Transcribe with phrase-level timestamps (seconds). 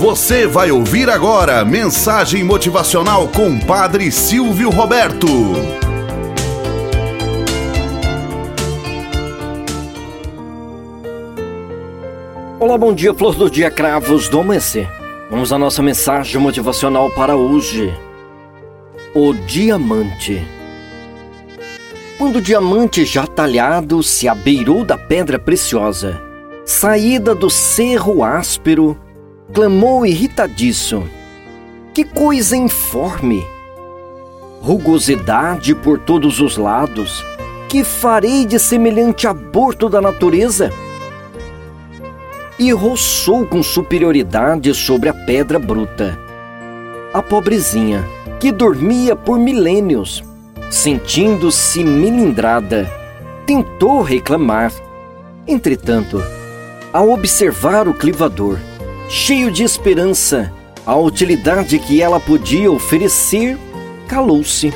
[0.00, 5.26] Você vai ouvir agora mensagem motivacional com Padre Silvio Roberto.
[12.58, 14.88] Olá, bom dia, flor do dia, cravos do amanhecer.
[15.30, 17.94] Vamos à nossa mensagem motivacional para hoje.
[19.14, 20.42] O diamante.
[22.16, 26.18] Quando o diamante já talhado se abeirou da pedra preciosa,
[26.64, 28.98] saída do cerro áspero,
[29.52, 31.04] clamou irritadiço:
[31.92, 33.44] Que coisa informe!
[34.60, 37.24] Rugosidade por todos os lados,
[37.68, 40.70] que farei de semelhante aborto da natureza?
[42.58, 46.18] E roçou com superioridade sobre a pedra bruta.
[47.12, 48.04] A pobrezinha,
[48.38, 50.22] que dormia por milênios,
[50.70, 52.88] sentindo-se milindrada,
[53.46, 54.72] tentou reclamar.
[55.46, 56.22] Entretanto,
[56.92, 58.58] ao observar o clivador,
[59.10, 60.52] cheio de esperança,
[60.86, 63.58] a utilidade que ela podia oferecer,
[64.06, 64.72] calou-se.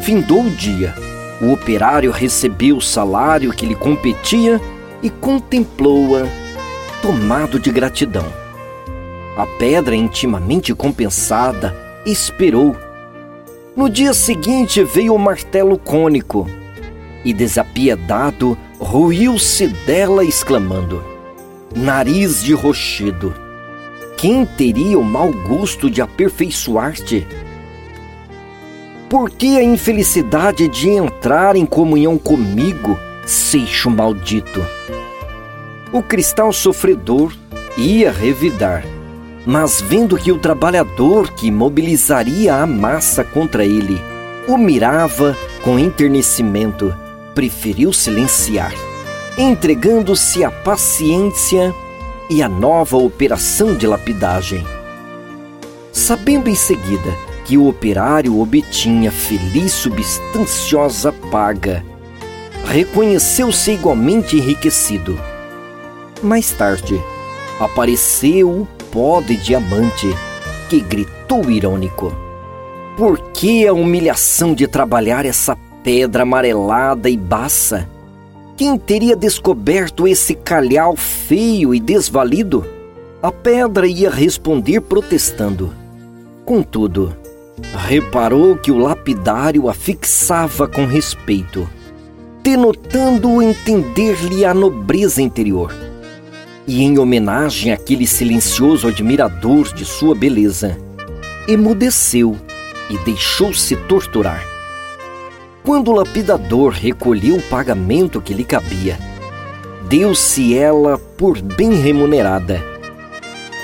[0.00, 0.94] Findou o dia.
[1.42, 4.58] O operário recebeu o salário que lhe competia
[5.02, 6.26] e contemplou-a,
[7.02, 8.24] tomado de gratidão.
[9.36, 12.74] A pedra, intimamente compensada, esperou.
[13.76, 16.48] No dia seguinte veio o martelo cônico
[17.22, 21.15] e, desapiedado, ruiu-se dela, exclamando:
[21.76, 23.34] Nariz de rochedo,
[24.16, 27.26] quem teria o mau gosto de aperfeiçoar-te?
[29.10, 34.64] Por que a infelicidade de entrar em comunhão comigo, seixo maldito?
[35.92, 37.34] O cristal sofredor
[37.76, 38.82] ia revidar,
[39.44, 44.00] mas vendo que o trabalhador que mobilizaria a massa contra ele
[44.48, 46.94] o mirava com enternecimento,
[47.34, 48.72] preferiu silenciar,
[49.38, 51.74] entregando-se à paciência
[52.30, 54.64] e à nova operação de lapidagem.
[55.92, 57.12] Sabendo em seguida
[57.44, 61.84] que o operário obtinha feliz substanciosa paga,
[62.64, 65.18] reconheceu-se igualmente enriquecido.
[66.22, 67.00] Mais tarde,
[67.60, 70.08] apareceu o pó de diamante,
[70.68, 72.12] que gritou irônico:
[72.96, 77.88] Por que a humilhação de trabalhar essa pedra amarelada e baça?
[78.56, 82.64] Quem teria descoberto esse calhau feio e desvalido?
[83.22, 85.74] A pedra ia responder protestando.
[86.42, 87.14] Contudo,
[87.86, 91.68] reparou que o lapidário a fixava com respeito,
[92.42, 95.74] denotando entender-lhe a nobreza interior.
[96.66, 100.78] E em homenagem àquele silencioso admirador de sua beleza,
[101.46, 102.34] emudeceu
[102.88, 104.55] e deixou-se torturar.
[105.66, 108.96] Quando o lapidador recolheu o pagamento que lhe cabia,
[109.88, 112.62] deu-se ela por bem remunerada.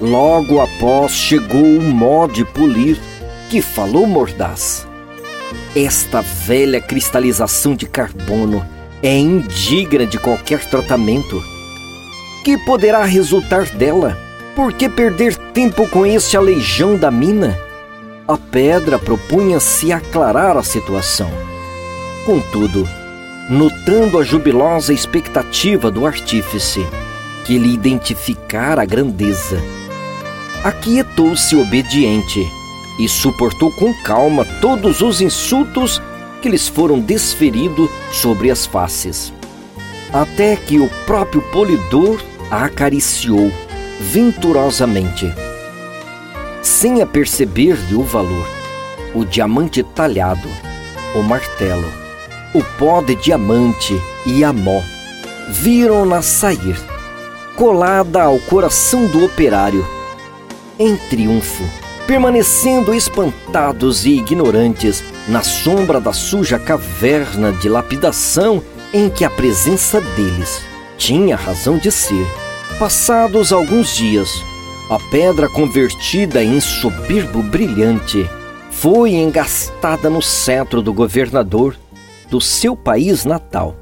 [0.00, 3.00] Logo após chegou o mó de polir,
[3.50, 4.86] que falou mordaz.
[5.74, 8.64] Esta velha cristalização de carbono
[9.02, 11.42] é indigna de qualquer tratamento.
[12.44, 14.16] Que poderá resultar dela?
[14.54, 17.58] Por que perder tempo com este aleijão da mina?
[18.28, 21.47] A pedra propunha-se aclarar a situação.
[22.28, 22.86] Contudo,
[23.48, 26.86] notando a jubilosa expectativa do artífice,
[27.46, 29.58] que lhe identificara a grandeza,
[30.62, 32.46] aquietou-se obediente
[33.00, 36.02] e suportou com calma todos os insultos
[36.42, 39.32] que lhes foram desferidos sobre as faces,
[40.12, 43.50] até que o próprio polidor a acariciou
[44.00, 45.32] venturosamente.
[46.60, 48.46] Sem aperceber-lhe o valor,
[49.14, 50.50] o diamante talhado,
[51.14, 52.07] o martelo,
[52.54, 54.82] o pó de diamante e a mó
[55.48, 56.78] viram-na sair,
[57.56, 59.86] colada ao coração do operário,
[60.78, 61.64] em triunfo,
[62.06, 70.00] permanecendo espantados e ignorantes na sombra da suja caverna de lapidação em que a presença
[70.00, 70.62] deles
[70.96, 72.26] tinha razão de ser.
[72.78, 74.30] Passados alguns dias,
[74.90, 78.28] a pedra convertida em soberbo brilhante
[78.70, 81.76] foi engastada no cetro do governador
[82.30, 83.74] do seu país natal,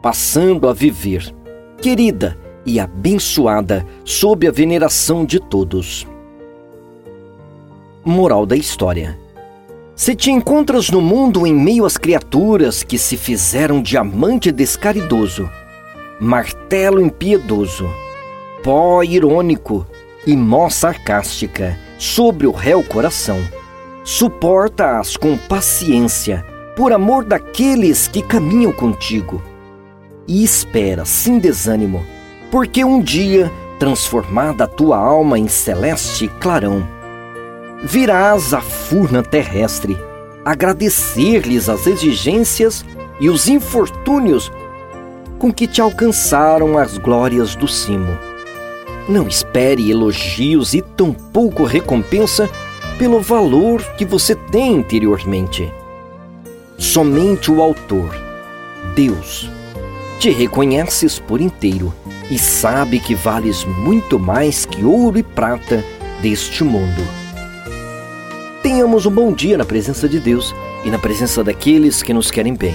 [0.00, 1.34] passando a viver,
[1.80, 6.06] querida e abençoada sob a veneração de todos.
[8.04, 9.18] Moral da história:
[9.94, 15.48] Se te encontras no mundo em meio às criaturas que se fizeram diamante descaridoso,
[16.20, 17.88] martelo impiedoso,
[18.62, 19.86] pó irônico
[20.26, 23.38] e mó sarcástica sobre o réu coração,
[24.04, 29.42] suporta-as com paciência por amor daqueles que caminham contigo.
[30.26, 32.04] E espera sem desânimo,
[32.50, 36.86] porque um dia transformada a tua alma em celeste clarão.
[37.82, 39.98] Virás à furna terrestre,
[40.44, 42.84] agradecer-lhes as exigências
[43.18, 44.50] e os infortúnios
[45.38, 48.16] com que te alcançaram as glórias do cimo.
[49.08, 52.48] Não espere elogios e tampouco recompensa
[52.96, 55.72] pelo valor que você tem interiormente.
[56.82, 58.12] Somente o Autor,
[58.96, 59.48] Deus,
[60.18, 61.94] te reconheces por inteiro
[62.28, 65.84] e sabe que vales muito mais que ouro e prata
[66.20, 67.00] deste mundo.
[68.64, 70.52] Tenhamos um bom dia na presença de Deus
[70.84, 72.74] e na presença daqueles que nos querem bem.